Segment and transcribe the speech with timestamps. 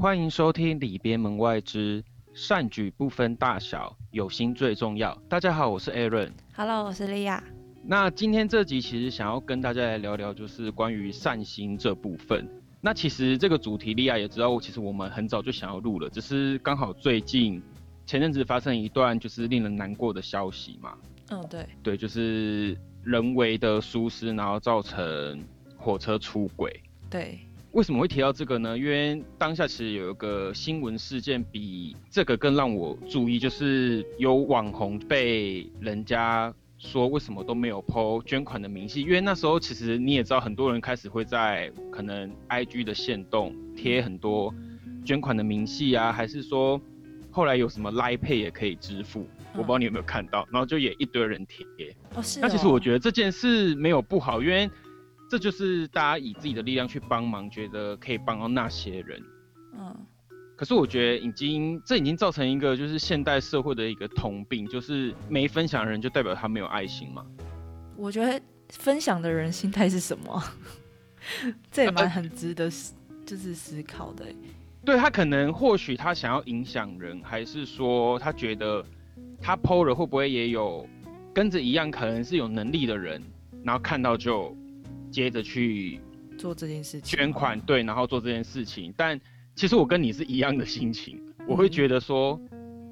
[0.00, 5.12] 欢迎收听里边门外之善举不分大小，有心最重要。
[5.28, 6.30] 大家好，我是 Aaron。
[6.54, 7.42] Hello，我是莉亚。
[7.82, 12.48] 那今天这集其实想要跟大家来聊聊，就是关于善心这部分。
[12.80, 17.60] 那其实这个主题，莉亚也知道，其实我们很早就想要录了，只是刚好最近
[18.06, 20.96] 前阵子发生一段就是令人难过的消息嘛。
[21.30, 25.42] 嗯，对，对，就是人为的疏失，然后造成
[25.76, 26.80] 火车出轨。
[27.10, 27.40] 对，
[27.78, 28.76] 为什么会提到这个呢？
[28.76, 44.52] 因为当下其实有一个新闻事件比这个更让我注意，就是有网红被人家说为什么都没有 PO 捐款的明细，因为那时候其实你也知道，很多人开始会在可能 IG 的线动贴很多
[45.04, 46.80] 捐款的明细啊，还是说
[47.30, 51.94] 后来有什么 Line Pay 也可以支付，我不知道你有没有看到，然后就也一堆人贴。
[52.16, 52.42] 哦是哦。
[52.42, 54.68] 那其实我觉得这件事没有不好，因为
[55.28, 59.22] 这就是大家以自己的力量去帮忙，觉得可以帮到那些人。
[59.74, 59.94] 嗯，
[60.56, 67.24] 可是我觉得已经这已经造成一个就是现代社会的一个通病，就是没分享的人就代表他没有爱心嘛。
[67.96, 70.42] 我觉得分享的人心态是什么？
[71.70, 72.94] 这也蛮很值得思
[73.26, 74.34] 就是思考的欸。
[74.84, 78.82] 对他可能或许他想要影响人，还是说他觉得
[79.42, 80.88] 他 PO 了会不会也有
[81.34, 83.22] 跟着一样可能是有能力的人，
[83.62, 84.56] 然后看到就
[85.10, 86.00] 接着去
[86.36, 88.92] 做这件事情，捐款，对，然后做这件事情。
[88.96, 89.20] 但
[89.54, 92.40] 其实我跟你是一样的心情，我会觉得说，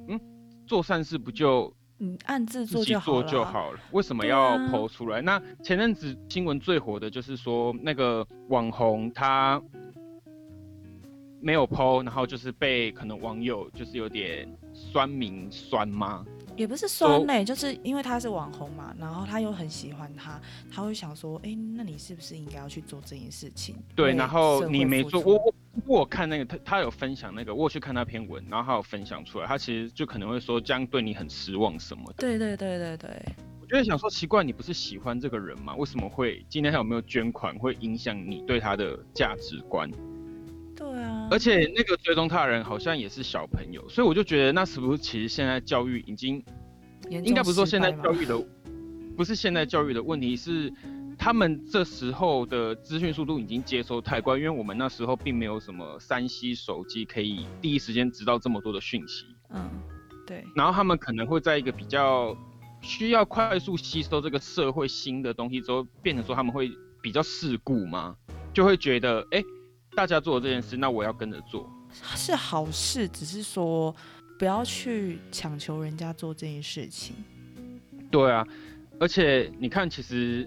[0.09, 0.21] 嗯，
[0.67, 3.23] 做善事不就嗯暗自做就好做。
[3.23, 5.23] 就好了，为什么要啊剖出来？
[5.23, 9.63] 那前阵子新闻最火的就是说那个网红他
[11.41, 16.25] 没有剖，然后就是被可能网友就是有点酸民酸吗？
[16.57, 20.41] 也不是酸嘞，就是因为他是网红嘛，然后他又很喜欢他，
[20.73, 23.77] 他会想说，哎、那你是不是应该要去做这件事情？
[23.95, 25.55] 对，然后你没做，我我
[25.87, 32.15] 我看那个他他有分享那个，我有去看那篇文，然后他有分享出来，他其实就可能会说这样对你很失望什么的。
[32.19, 33.11] 对对对对对，
[33.61, 35.75] 我就会想说，奇怪，你不是喜欢这个人吗？
[35.77, 39.91] 为什么会今天他有没有捐款会影响你对他的价值观？
[40.77, 46.45] 对啊，而且那个追踪他的人好像也是小朋友，所以我就觉得那是不是其实现在教育已经
[47.09, 48.39] 应该不是说现在教育的，
[49.17, 50.71] 不是现在教育的问题，是
[51.19, 59.71] 他们这时候的资讯速度已经接收太快，因为我们那时候并没有什么三 C 手机可以第一时间知道这么多的讯息，嗯，
[60.27, 62.37] 对，然后他们可能会在一个比较
[62.83, 66.71] 需要快速吸收这个社会新的东西之后，变成说他们会
[67.01, 68.15] 比较世故嘛？
[68.53, 69.39] 就会觉得哎。
[69.39, 69.45] 诶
[69.97, 71.67] 大家做这件事，那我要跟着做。
[71.91, 73.95] 是好事，只是说
[74.39, 77.17] 不要去强求人家做这件事情。
[78.11, 78.47] 对啊，
[79.01, 80.47] 而且你看，其实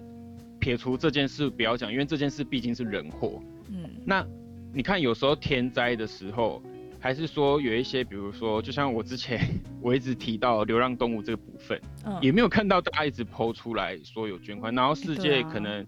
[0.60, 3.42] 撇除这件事不要讲，因为这件事毕竟是人祸。
[3.68, 4.24] 嗯，那
[4.72, 6.62] 你看，有时候天灾的时候，
[7.00, 9.40] 还是说有一些，比如说，就像我之前
[9.82, 15.84] 我一直提到流浪动物这个部分，嗯也没有看到大家一直抛出来说有捐款，然后世界可能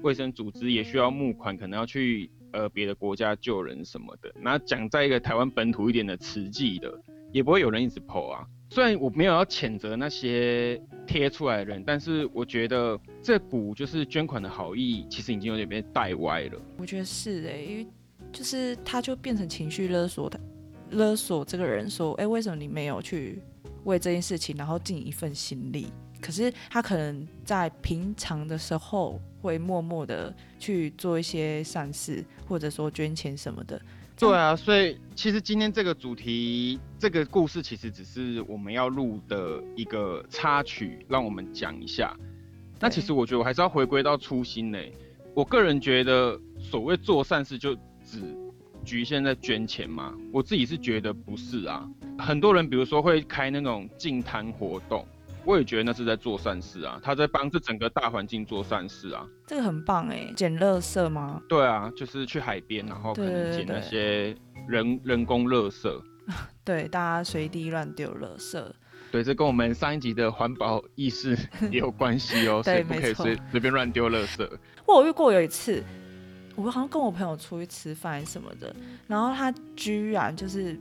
[0.00, 4.32] 卫生组织也需要募款，可能要去呃别的国家救人什么的。
[4.40, 6.92] 那讲在一个台湾本土一点的慈济的，
[7.32, 8.46] 也不会有人一直抛啊。
[8.70, 16.60] 虽然我没有要谴责那些贴出来的人，但是我觉得这股就是捐款的好意，其实已经有点被带歪了。
[16.78, 17.86] 我觉得是哎、因为
[18.32, 20.36] 就是他就变成情绪勒索他，
[20.90, 23.40] 勒索这个人说，哎、为什么你没有去
[23.84, 25.86] 为这件事情，然后尽一份心力？
[26.20, 33.80] 可是他可能在平常的时候会默默的去做一些善事，或者说捐钱什么的。
[34.18, 42.16] 对啊，所以其实今天这个主题，这个故事其实只是我们要录的一个插曲，让我们讲一下。
[42.80, 44.78] 那其实我觉得我还是要回归到初心呢。
[45.34, 48.22] 我个人觉得，所谓做善事就只
[48.86, 50.14] 局限在捐钱嘛？
[50.32, 51.86] 我自己是觉得不是啊。
[52.18, 55.06] 很多人比如说会开那种净滩活动，
[55.46, 59.24] 我也觉得那是在做善事啊，他在帮这整个大环境做善事啊。
[59.46, 61.40] 这个很棒哎、捡垃圾吗？
[61.48, 64.36] 对啊，就是去海边，然后可对能捡那些
[64.68, 65.88] 人人工垃圾。
[66.64, 68.60] 对，大家随地乱丢垃圾。
[69.12, 71.38] 对，这跟我们上一集的环保意识
[71.70, 74.44] 也有关系哦，所以对不可以随随便乱丢垃圾。
[74.84, 75.80] 我有遇过有一次，
[76.56, 78.74] 我好像跟我朋友出去吃饭什么的，
[79.06, 80.76] 然后他居然就是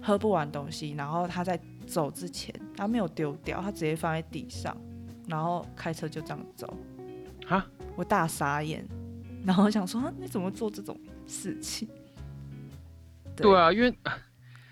[0.00, 4.76] 喝不完东西，然后他在走之前他没有丢掉，他直接放在地上，
[5.28, 6.76] 然后开车就这样走，
[7.46, 8.86] 哈，我大傻眼，
[9.44, 11.88] 然后想说啊你怎么做这种事情？
[13.36, 13.94] 对，啊，因为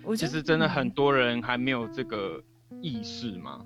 [0.02, 2.42] 我其实真的很嗯多人还没有这个
[2.80, 3.64] 意识嘛。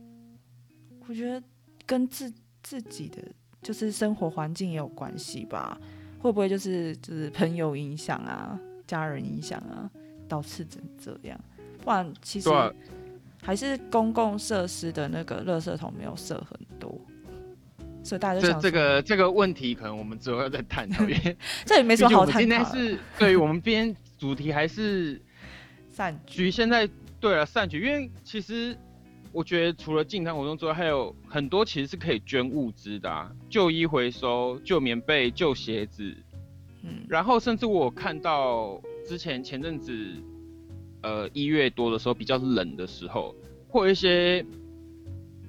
[1.08, 1.42] 我觉得
[1.86, 3.22] 跟自自己的
[3.62, 5.80] 就是生活环境也有关系吧，
[6.20, 9.90] 会不会就是就是朋友影响啊，家人影响啊？
[10.28, 11.40] 导致成这样。
[11.82, 12.70] 不然其实啊
[13.43, 17.00] 还是公共设施的那个垃圾桶没有设很多，
[18.02, 22.88] 所以大家就这这个这个问题，可能我们之后要再探讨， 因为这也没什么好探毕竟我们今天。
[22.90, 25.20] 是对于我们今天主题还是
[25.90, 26.50] 散局。
[26.50, 26.88] 现在
[27.20, 28.76] 对了善举，因为其实
[29.32, 36.14] 我觉得除了进餐活动之外，还有很多其实是可以捐物资的、啊，旧衣回收、旧棉被、旧鞋子，
[36.82, 39.93] 嗯，然后甚至我看到之前前阵子，
[41.02, 43.34] 呃一月多的时候比较冷的时候，
[43.68, 44.44] 会有一些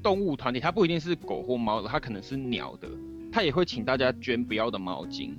[0.03, 2.87] 动物团体，它不一定是狗或猫的，它可能是鸟的，
[3.31, 5.33] 它也会请大家捐不要的毛巾，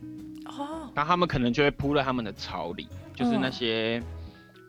[0.46, 4.02] 哦，然后他们可能就会铺在他们的巢里，就是那嗯些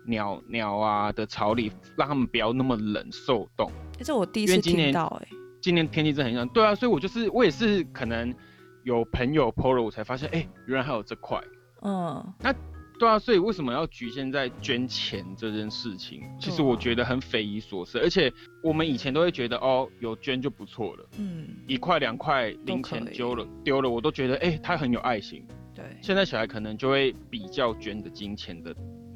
[0.06, 3.70] 鸟、鸟啊的巢里，让他们不要那么冷受冻。
[4.00, 5.28] 欸这我第一次听到、哎，
[5.62, 8.34] 今年天气真的很像，对啊，所以我就是我也是可能
[8.84, 11.40] 有朋友 PO 了，我才发现，哎、原来还有这块。
[11.84, 12.34] 嗯，
[13.02, 16.22] 对啊，所以为什么要局限在捐钱这件事情？
[16.40, 18.32] 其实我觉得很匪夷所思，而且
[18.62, 25.44] 我们以前都会觉得哦，有捐就不错了，嗯，一块两块零钱丢了丢了，我都觉得哎、他很有爱心。
[25.74, 28.72] 对，现在小孩可能就会比较捐的金钱的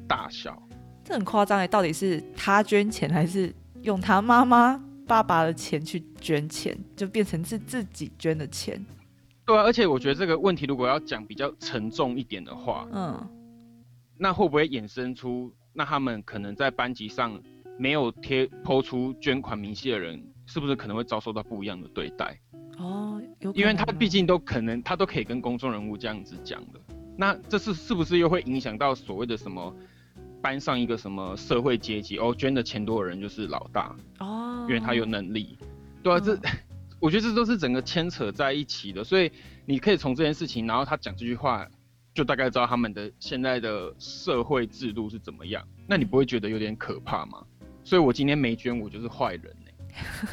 [0.08, 0.60] 大小。
[1.04, 8.84] 这很夸张哎，到底是他捐钱还是用他妈妈、爸爸的钱去捐钱，就变成是自己捐的钱？
[9.44, 13.28] 对啊，而且我觉得这个问题如果要讲比较沉重一点的话，嗯，
[14.18, 17.40] 那会不会衍生出那他们可能在班级上
[17.78, 22.38] 没有贴抛出捐款明细的人，是不是可能会遭受到不一样的对待？
[22.78, 26.80] 哦，有可因为他毕竟都可能，他都可以跟公众人物这样子讲的，
[27.16, 29.74] 那这是是不是又会影响到所谓的什么
[30.42, 32.18] 班上一个什么社会阶级？
[32.18, 35.58] 哦，捐的钱多的人就是老大，哦，因为他有能力。
[36.02, 36.40] 对啊，这嗯
[37.00, 39.30] 我觉得这都是整个牵扯在一起的，所以
[39.66, 41.66] 你可以从这件事情，然后他讲这句话，
[42.16, 45.62] 就大概知道他们的现在的社会制度是怎么样。
[45.86, 47.44] 那你不会觉得有点可怕吗？
[47.84, 49.70] 所以我今天没捐，我就是坏人呢、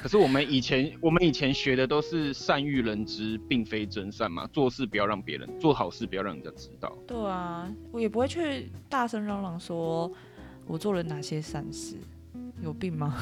[0.02, 6.98] 可是我们以前我们以前学的都是善欲人知，并非真善嘛，做事不要让别人做好事，不要让人家知道。
[7.06, 10.10] 对啊，我也不会去大声嚷嚷说
[10.66, 11.98] 我做了哪些善事，
[12.62, 13.14] 有病吗？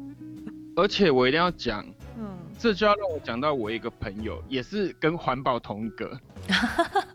[0.74, 1.86] 而且我一定要讲，
[2.18, 6.18] 嗯，这就要让我讲到我一个朋友，也是跟环保同一个。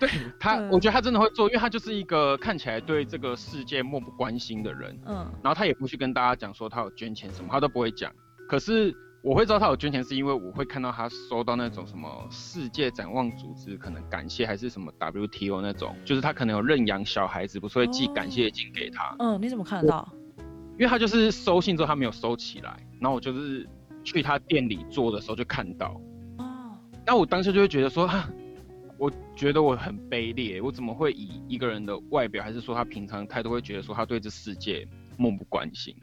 [0.00, 0.08] 对
[0.40, 8.10] 他，嗯我觉得他真的会做，因为他就是一个看起来对这个世界漠不关心的人，嗯，然后他也不去跟大家讲说他有捐钱什么，他都不会讲。
[8.48, 8.92] 可是
[9.22, 20.08] 我会知道他有捐钱，是因为我会看到他收到那种什么世界展望组织可能感谢，还是什么 WTO 那种，就是他可能有认养小孩子，不是会寄哦感谢金给他，嗯，你怎么看得到？
[20.78, 23.68] 因为他就是收信之后他没有收起来，然后我就是
[24.02, 26.00] 去他店里做的时候就看到，
[26.38, 26.72] 哦，
[27.06, 28.26] 那我当时就会觉得说，哈，
[29.00, 34.86] 我觉得我很卑劣，我怎么会以一个人的外表，还是说他平常态度，会觉得说他对这世界
[35.16, 35.96] 漠不关心？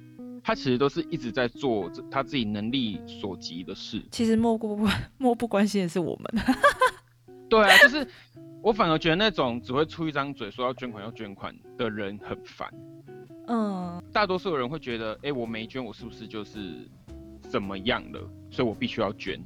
[0.44, 4.02] 他其实都是一直在做这他自己能力所及的事。
[4.12, 6.44] 其实漠不关 漠不关心的是我们。
[7.48, 8.08] 对啊，就是
[8.64, 12.68] 我反而觉得那种只会出一张嘴说要捐款要捐款的人很烦。
[13.48, 16.90] 嗯，大多数的人会觉得，哎、我没捐，我是不是就是
[17.42, 18.20] 怎么样了？
[18.50, 19.40] 所以我必须要捐。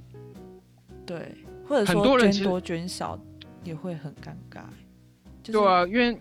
[1.06, 1.36] 对，
[1.68, 3.20] 或者很说多人多捐少
[3.64, 4.64] 也会很尴尬。
[5.44, 6.20] 就是、对啊，因为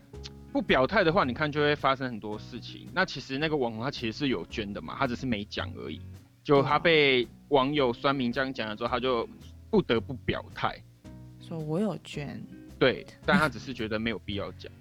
[0.53, 2.89] 不表态的话，你看就会发生很多事情。
[2.93, 6.01] 那其实那个网红他其实是有捐的嘛，他只是没讲而已。
[6.43, 9.29] 就他被网友酸民这样讲了之后，他就
[9.71, 10.75] 不得不表态。
[11.39, 12.43] 说我有捐，
[12.79, 14.73] 对， 但他只是觉得没有必要讲。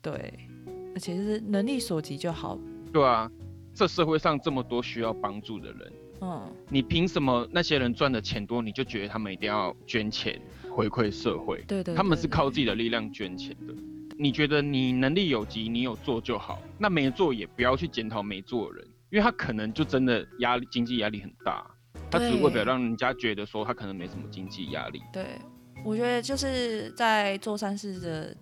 [0.00, 0.32] 对，
[0.94, 2.58] 而且就是能力所及就好。
[2.92, 3.30] 对啊，
[3.74, 5.92] 这社会上这么多需要帮助的人，
[6.22, 10.40] 嗯，你凭什么那些人赚的钱多，你就觉得他们一定要捐钱
[10.74, 11.62] 回馈社会？
[11.68, 12.62] 对对他们是靠自己。
[12.62, 13.74] 的力量捐钱的。
[14.16, 21.68] 你觉得你能力有及，你有做就好，那没做也不要去检讨没做的人，因为他可能就真的压力经济压力很大，
[22.08, 25.02] 他只是为了让人家觉得说他可能没什么经济压力。
[25.12, 25.26] 对，
[25.84, 28.36] 我觉得就是在做善事的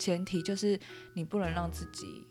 [0.00, 0.76] 前提，就是
[1.14, 2.24] 你不能让自己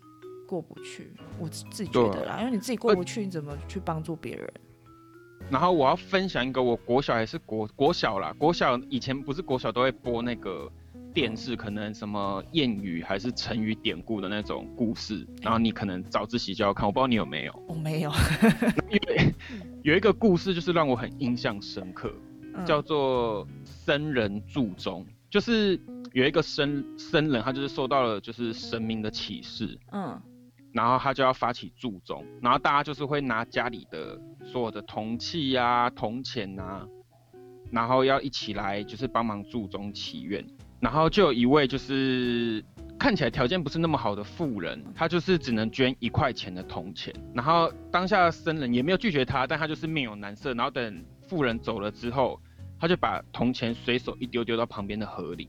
[0.46, 1.10] 过不去。
[1.38, 4.52] 我自自己觉得啦，因为你自己过不去，你怎么去帮助别人？
[5.50, 10.70] 然后我要分享一个我国小还是国国小啦，国小以前不是国小都会播那个
[11.14, 17.62] 电视，可能什么谚语还是成语典故的那种故事，然后你可能早自习就要看，我不知道你有没有。
[17.66, 18.12] 我、没有，
[18.90, 19.34] 因为
[19.82, 22.12] 有一个故事就是让我很印象深刻，
[22.54, 25.80] 嗯叫做僧人注中，就是
[26.12, 30.20] 有一个僧僧人，他就是受到了就是神明的启示，嗯
[30.72, 36.86] 然后他就要发起祝宗，然后大家就是会拿家里的所有的铜器呀、铜钱啊，
[37.70, 40.44] 然后要一起来就是帮忙祝宗祈愿，
[40.80, 42.64] 然后就有一位就是
[42.98, 52.40] 看起来条件不是那么好的富人，他就是只能捐一块钱的铜钱，然后当下僧人也没有拒绝他，但他就是面有难色，然后等富人走了之后，
[52.78, 55.48] 他就把铜钱随手一丢，丢到旁边的河里，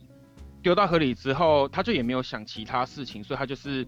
[0.62, 3.88] 丢到河里之后，他就也没有想其他事情，所以他就是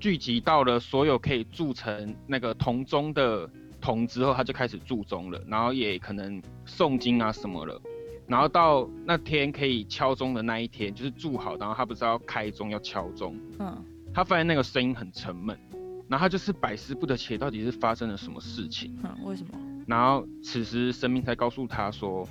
[0.00, 3.48] 聚集到了所有可以铸成那个铜钟的
[3.80, 7.80] 铜之后，他就开始铸钟了，然后也可能诵经啊什么了。
[8.26, 13.84] 然后到那天可以敲钟的那一天，就是铸好，然后他不是要开钟要敲钟，嗯，
[14.14, 15.54] 他发现那个声音很沉闷，
[16.08, 18.98] 然后他就是百思不得其解，到底是发生了什么事情？
[19.04, 19.58] 嗯，为什么？
[19.86, 22.26] 然后此时神明才告诉他说，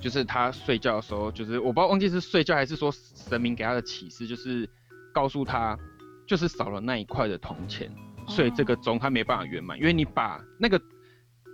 [0.00, 4.66] 就是他睡觉的时候，就是我不知道忘记是睡觉还是说神明给他的启示，就是
[5.12, 5.78] 告诉他，
[6.26, 7.90] 就是少了那一块的铜钱，
[8.26, 10.80] 所以这个钟它没办法圆满，因为你把那个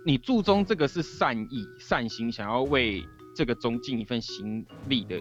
[0.05, 3.03] 你注重这个是善意善心，想要为。
[3.33, 5.17] 这个钟尽一份心力的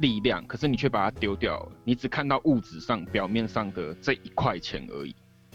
[0.00, 1.72] 力量，可是你却把它丢掉了。
[1.84, 5.14] 你只看到物质上表面上的这一块钱而已。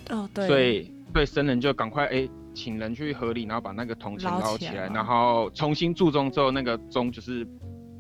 [0.10, 0.48] 哦，对。
[0.48, 7.46] 所以，对僧人就赶快哎，请人去河里，然后把那个铜钱捞起来，然后重新铸钟之后，那个钟就是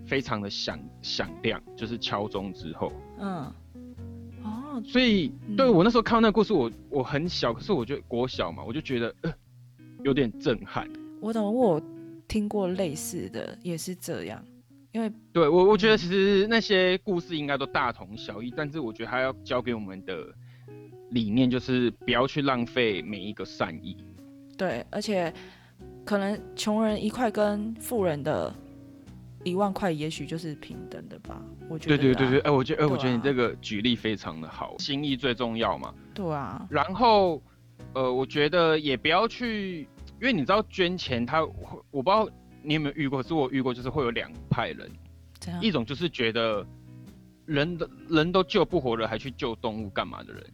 [0.08, 2.94] 非常的响响亮，就是敲钟之后。
[3.20, 3.54] 嗯。
[4.72, 4.84] 哦。
[4.86, 9.34] 所以，对我那时候看到那个故事，我我很小，可是我觉得国小嘛，我就觉得呃
[10.04, 10.90] 有点震撼。
[11.20, 11.82] 我懂我。
[12.28, 14.42] 听过类似的也是这样，
[14.94, 20.34] 因为对我我觉得其实那些故事应该都大同小异，但是我觉得他要教给我们的
[21.10, 23.98] 理念就是不要去浪费每一个善意。
[24.58, 25.34] 对，而且
[26.06, 28.56] 可能穷人一块跟富人的
[29.44, 31.98] 一万块也许就是平等的吧，我觉得。
[31.98, 35.94] 对对对对，哎，我觉得哎，我觉得你这个举例非常的好，心意最重要嘛。
[36.14, 36.66] 对啊。
[36.70, 37.42] 然后
[37.94, 39.88] 呃，我觉得也不要去。
[40.20, 41.42] 因为你知道捐钱，他
[41.90, 42.30] 我不知道
[42.62, 44.88] 你有没有遇过，是我遇过，就是会有两派人，
[45.60, 46.64] 一种就是觉得
[47.48, 50.46] 人的人都救不活了，还去救动物干嘛的人，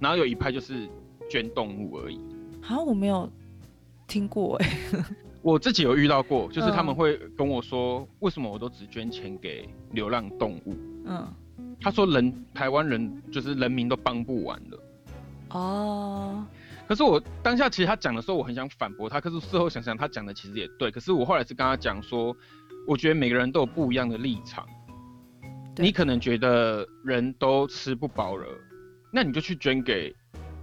[0.00, 0.88] 然后有一派就是
[1.28, 2.18] 捐动物而已。
[2.62, 3.30] 好，我没有
[4.06, 4.68] 听过哎，
[5.42, 10.76] 我自己有遇到过，就是他们会跟我说，为什么我都只捐钱给流浪动物？
[11.06, 11.26] 嗯，
[11.80, 14.82] 他说人台湾人就是人民都帮不完了。
[15.50, 16.46] 哦。
[16.88, 19.20] 可是我当下其实他讲的时候，我很想反驳他。
[19.20, 20.90] 可是事后想想，他讲的其实也对。
[20.90, 22.36] 可是我后来是跟他讲说，
[22.86, 24.66] 我觉得每个人都有不一样的立场。
[25.78, 28.46] 你可能觉得人都吃不饱了，
[29.10, 30.14] 那你就去捐给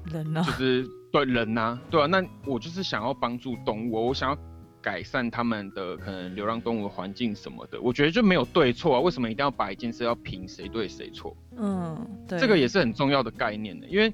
[0.05, 0.43] 人呢？
[0.45, 2.05] 就是对人呐，对啊。
[2.05, 4.37] 那我就是想要帮助动物，我想要
[4.81, 7.79] 改善他们的可能流浪动物的环境什么的。
[7.81, 9.01] 我觉得就没有对错啊。
[9.01, 11.35] 为什么一定要把一件事要评谁对谁错？
[11.57, 12.39] 嗯，对。
[12.39, 14.13] 这个也是很重要的概念的，因为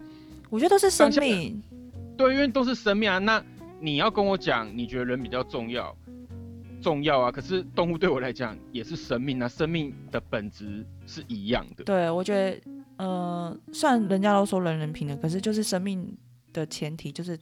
[0.50, 1.62] 我觉得都是生命。
[2.18, 3.18] 对，因为都是生命啊。
[3.20, 3.44] 那
[3.80, 5.96] 你要跟我讲，你觉得人比较重要，
[6.82, 7.32] 重要啊。
[7.32, 11.84] 可是动物对我来讲也是生命啊，生命的本质是一样的。
[11.84, 12.62] 对，我觉得，
[12.98, 16.08] 呃，虽然人家都说人人平等，可是就是生命
[16.56, 17.38] 的前提就是，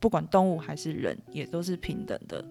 [0.00, 2.44] 不管动物还是人，也都是平等的。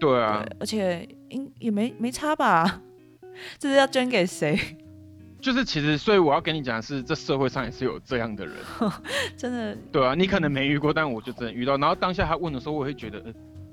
[0.00, 2.80] 对啊，而且应也没没差吧？
[3.58, 4.58] 这是要捐给谁？
[5.40, 8.56] 就是，其实，所以我要跟你讲的是，这社会上也是有这样的人，
[9.36, 9.76] 真的。
[9.92, 11.76] 对啊，你可能没遇过，但我就真的遇到。
[11.76, 13.22] 然后当下他问的时候，我会觉得，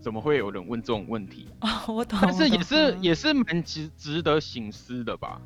[0.02, 1.48] 怎么会有人问这种问题？
[1.62, 2.20] 哦，我懂。
[2.22, 5.42] 但是也是也是蛮值值得醒思的吧？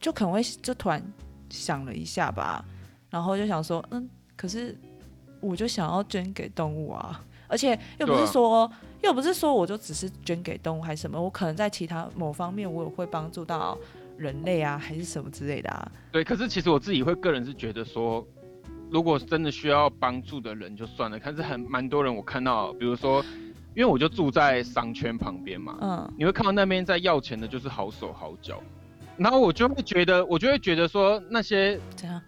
[0.00, 1.02] 就可能会就突然
[1.50, 2.64] 想了一下吧，
[3.10, 4.74] 然后就想说，嗯，可是
[5.44, 8.70] 我就想要捐给动物啊，而且又不是说
[9.02, 13.76] 又不是说我就只是捐给动物还是什么，我可能在其他某方面我也会帮助到。
[14.16, 15.90] 人类啊，还是什么之类的啊？
[16.12, 18.24] 对，可是其实我自己会个人是觉得说，
[18.88, 21.18] 如果真的需要帮助的人就算了。
[21.18, 23.20] 可是很蛮多人，我看到，比如说，
[23.74, 28.62] 因为我就住在商圈旁边嘛，嗯，你会看到那边在要钱的，就是好手好脚，
[29.16, 32.22] 然后我就会觉得，我就会觉得说，那些怎样，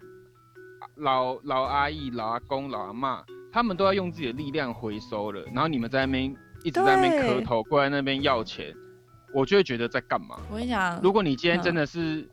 [0.97, 6.25] 老老阿姨、老阿公、老阿妈，他们都要用自己的力量回收了，然后你们在那边
[6.63, 8.73] 一直在那边磕头，跪在那边要钱。
[9.33, 10.39] 我就会觉得在干嘛？
[10.49, 12.27] 我跟你讲，如果你今天真的是，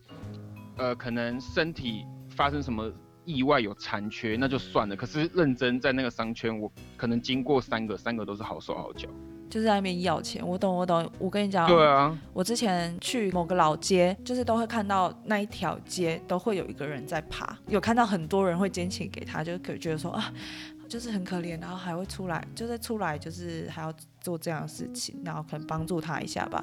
[0.76, 2.90] 呃，可能身体发生什么
[3.24, 4.94] 意外有残缺，那就算了。
[4.94, 9.08] 可是认真在那个商圈，我可能经过三个，三个都是好手好脚，
[9.50, 10.46] 就是在那边要钱。
[10.46, 11.10] 我懂，我懂。
[11.18, 20.32] 我跟你讲，对啊，我之前去某个老街，就是都会看到那一条街都会有一个人在爬，有看到很多人会捐钱给他，就可觉得说啊。
[20.86, 26.62] 就是很可怜，然后还会出来，就是出来就是还要做这样的事情，然后可能帮助他一下吧。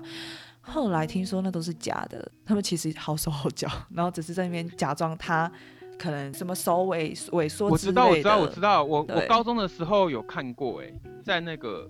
[0.62, 5.52] 后来听说那都是假的，他们其实好手好脚， 然后只是在那边假装他
[5.98, 10.94] 可能什么手萎萎缩我知道，我知道，我知道，我我高中的时候有看过，哎，
[11.26, 11.90] 在那个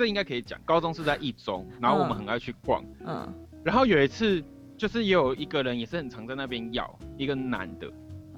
[0.00, 3.30] 这应该可以讲，高中是在一中，然后我们很爱去逛，嗯，
[3.62, 4.42] 然后有一次
[4.78, 7.86] 就是也有一个人也是很常在那边要一个男的。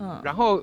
[0.00, 0.60] 嗯，然后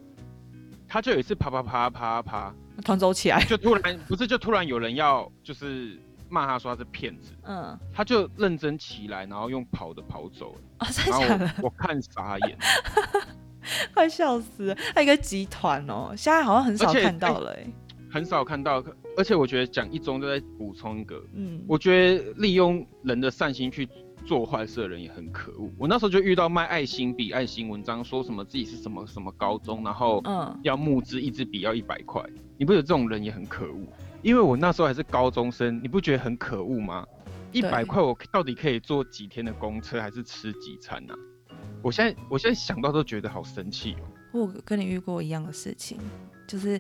[0.90, 2.54] 他就有一次爬爬爬爬爬，
[2.84, 11.54] 团走起来，就突然不是就突然有人要就是骂他说他是骗子，嗯，他就认真起来，然后用跑的跑走了，啊，真然后的的？
[11.60, 12.58] 我我看傻眼，
[13.96, 14.78] 快笑死了！
[14.94, 17.66] 还有一个集团哦，现在好像很少看到了哎。
[18.12, 18.84] 很少看到，
[19.18, 23.88] 而且我觉得讲一中就在补充一个，嗯，我觉得利用人的善心去
[24.26, 25.70] 做坏事的人也很可恶。
[25.78, 32.24] 我那时候就遇到卖爱心笔、爱心文章，说什么自己是什么什么高中，然后嗯，要募资一支笔要一百块，
[32.58, 33.88] 你不觉得这种人也很可恶？
[34.22, 37.06] 因为我那时候还是高中生，你不觉得很可恶吗？
[37.52, 41.16] 一百块我到底可以坐几天的公车，还是吃几餐呢、
[41.82, 44.06] 我现在我现在想到都觉得好生气哦。
[44.32, 45.98] 我跟你遇过一样的事情，
[46.48, 46.80] 就是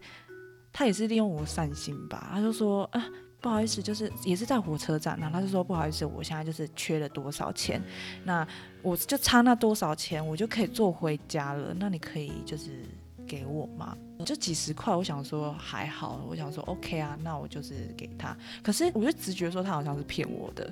[0.71, 3.05] 他也是利用我善心吧，他就说啊。
[3.41, 7.81] 不好意思，就是也是在火车站，然后他就说不好意思，我现在就是缺了多少钱，
[8.25, 8.45] 那
[8.81, 11.73] 我就差那多少钱，我就可以坐回家了。
[11.79, 12.83] 那你可以就是
[13.25, 13.95] 给我吗？
[14.25, 18.35] 就几十块，我想说还好，我想说 OK 啊，那我就是给他。
[18.61, 20.69] 可是我就直觉说他好像是骗我的，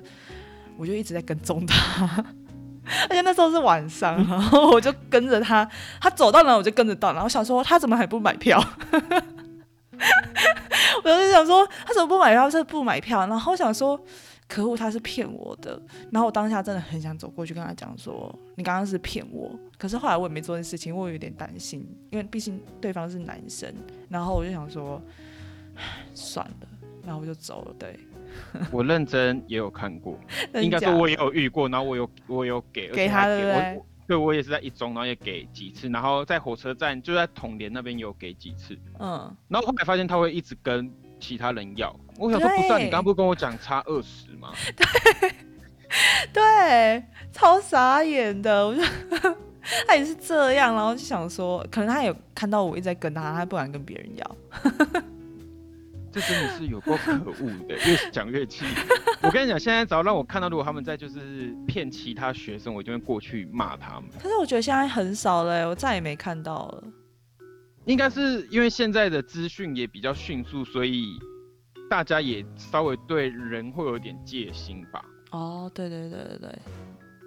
[0.76, 2.22] 我就一直在跟踪他。
[3.08, 5.66] 而且那时候是晚上，然后我就跟着他，
[6.02, 8.62] 他走到哪我就跟着到哪，然后想说他怎么还不买票？
[11.04, 12.48] 我就想说他怎么不买票？
[12.50, 13.26] 是不买票？
[13.26, 13.98] 然后我想说
[14.46, 15.80] 可恶，他是骗我的。
[16.10, 19.50] 然后我当下真的很想走过去跟他讲说你刚刚是骗我。
[19.78, 23.72] 可是后来我也没做这件事情，我有点担心，因为毕竟对方是男生。
[24.08, 25.00] 然后我就想说
[26.14, 26.68] 算了，
[27.04, 27.74] 然后我就走了。
[27.78, 27.98] 对，
[28.72, 30.18] 我认真也有看过，
[30.54, 44.50] 应该说我也有遇过，然后我有我有给，给他对不我对我也是在一中，然后也给几次，然后在火车站就在统联那边有给几次，嗯，然后后来发现他会一直跟其他人要，我想说不是、啊，你刚刚不是跟我讲差二十吗？
[46.32, 48.82] 对，超傻眼的，我就
[49.86, 54.36] 他也是这样，然后就想说，可能他有看到我一直在跟他，他不敢跟别人要。
[56.20, 58.64] 这真的是有够可恶的，越讲越气。
[59.22, 64.10] 我跟你讲，现在只要让我看到，如果他们在就是骗其他学生，我就会过去骂他们。
[64.20, 66.84] 可是我觉得现在很少了，欸我再也没看到了。
[67.84, 71.06] 应该是因为现在的资讯也比较迅速，所以
[71.88, 75.04] 大家也稍微对人会有点戒心吧。
[75.30, 76.58] 哦，对对对对对，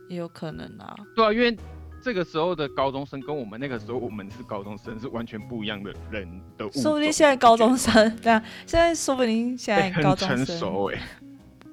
[0.09, 0.95] 也有可能啊。
[1.15, 1.57] 对啊，因为
[2.01, 6.71] 这个时候的高中生跟我们那个时候我们是高中生是完全不一样的人的物。
[6.71, 10.99] 说不定现在高中生， 对啊，现在说不定现在高中生、熟哎、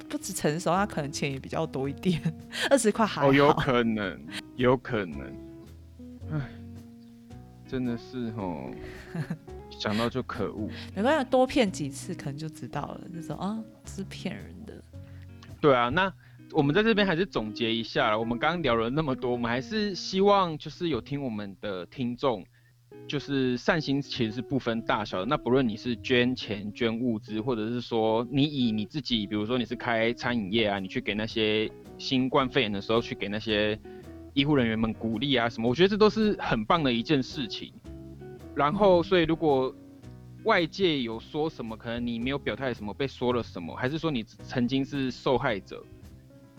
[0.08, 2.20] 不止成熟，他可能钱也比较多一点，
[2.70, 3.30] 二十块还好。
[3.30, 4.20] 哦，有可能，
[4.56, 5.20] 有可能。
[6.30, 6.40] 唉，
[7.66, 8.70] 真的是哦，
[9.70, 10.68] 想到就可恶。
[10.94, 14.74] 没关系，多骗几次可能就知道了，就说啊是骗人的。
[15.60, 16.12] 对啊，那
[16.52, 22.44] 我们在这边还是总结一下，我们刚刚聊了那么多，我们还是希望就是有听我们的听众，
[23.06, 25.26] 就是善心其实是不分大小的。
[25.26, 33.78] 那不论你是捐钱、捐物资，或者是说你以你自己，比如说你是开餐饮业啊，你去给那些新冠肺炎的时候去给那些
[34.32, 37.72] 医护人员们鼓励啊什么，我觉得这都是很棒的一件事情。
[38.54, 39.72] 然后，所以如果
[40.44, 45.84] 外界有说什么，可能你没有表态什么，被说了什么，还是说你曾经是受害者，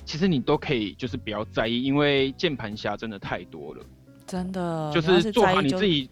[0.10, 3.86] 其实你都可以就是不要在意，因为键盘侠真的太多了，
[4.26, 6.10] 真的，就是做好你自己，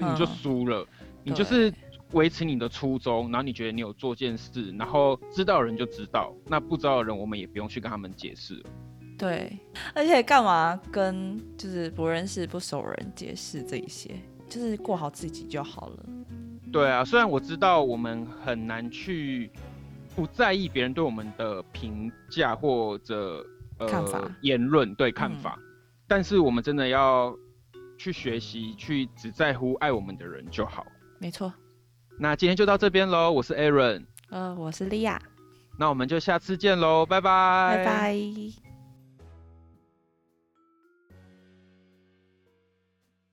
[0.00, 0.86] 嗯你就输了，
[1.24, 1.72] 你就是
[2.12, 8.62] 维持你的初衷，然后你觉得你有做件事，然后知道的人就知道，那不知道的人我们也不用去跟他们解释。
[9.16, 9.58] 对，
[9.94, 14.10] 而且干嘛跟就是不认识、不熟人解释这一些，
[14.46, 16.04] 就是过好自己就好了。
[16.70, 19.50] 对啊，虽然我知道我们很难去
[20.18, 23.46] 不在意别人对我们的评价或者
[23.88, 25.38] 看法呃言论对看嗯。
[25.38, 25.56] 法，
[26.08, 27.32] 但是我们真的要
[27.96, 30.84] 去学习，去只在乎爱我们的人就好。
[31.20, 31.52] 没错，
[32.18, 35.22] 那今天就到这边喽，我是 Aaron，呃，我是莉亚，
[35.78, 38.67] 那我们就下次见喽，拜拜，拜拜